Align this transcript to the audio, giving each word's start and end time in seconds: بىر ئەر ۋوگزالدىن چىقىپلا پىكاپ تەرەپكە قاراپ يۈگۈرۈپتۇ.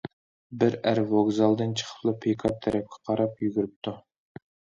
بىر 0.61 0.77
ئەر 0.91 1.01
ۋوگزالدىن 1.11 1.75
چىقىپلا 1.81 2.15
پىكاپ 2.25 2.57
تەرەپكە 2.65 3.01
قاراپ 3.11 3.45
يۈگۈرۈپتۇ. 3.47 3.95